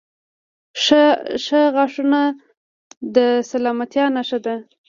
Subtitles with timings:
[1.43, 2.21] •ښه غاښونه
[3.15, 3.17] د
[3.49, 4.55] سلامتیا نښه ده.